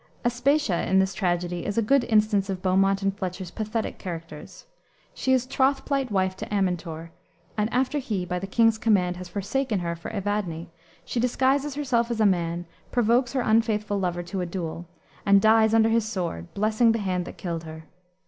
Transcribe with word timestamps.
Aspatia, 0.25 0.87
in 0.89 0.97
this 0.97 1.13
tragedy, 1.13 1.63
is 1.63 1.77
a 1.77 1.83
good 1.83 2.03
instance 2.05 2.49
of 2.49 2.63
Beaumont 2.63 3.03
and 3.03 3.15
Fletcher's 3.15 3.51
pathetic 3.51 3.99
characters. 3.99 4.65
She 5.13 5.31
is 5.31 5.45
troth 5.45 5.85
plight 5.85 6.09
wife 6.09 6.35
to 6.37 6.47
Amintor, 6.51 7.11
and 7.55 7.71
after 7.71 7.99
he, 7.99 8.25
by 8.25 8.39
the 8.39 8.47
king's 8.47 8.79
command, 8.79 9.17
has 9.17 9.29
forsaken 9.29 9.77
her 9.81 9.95
for 9.95 10.09
Evadne, 10.09 10.71
she 11.05 11.19
disguises 11.19 11.75
herself 11.75 12.09
as 12.09 12.19
a 12.19 12.25
man, 12.25 12.65
provokes 12.91 13.33
her 13.33 13.41
unfaithful 13.41 13.99
lover 13.99 14.23
to 14.23 14.41
a 14.41 14.45
duel, 14.47 14.87
and 15.23 15.39
dies 15.39 15.71
under 15.71 15.89
his 15.89 16.05
sword, 16.09 16.51
blessing 16.55 16.93
the 16.93 16.97
hand 16.97 17.25
that 17.25 17.37
killed 17.37 17.65
her. 17.65 17.83